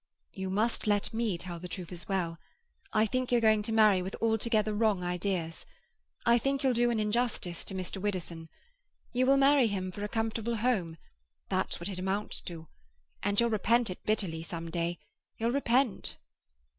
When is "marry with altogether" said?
3.71-4.73